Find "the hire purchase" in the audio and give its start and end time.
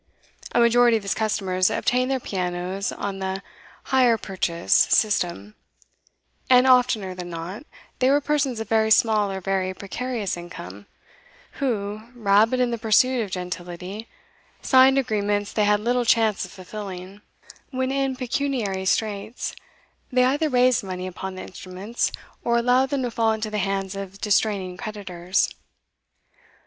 3.19-4.73